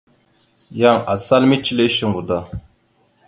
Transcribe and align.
Yan 0.79 0.97
asal 1.13 1.43
mecəle 1.49 1.85
shuŋgo 1.95 2.21
da. 2.29 2.39